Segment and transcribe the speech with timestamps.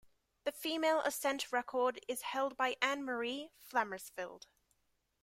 [0.45, 4.47] The female ascent record is held by Anne-Marie Flammersfeld.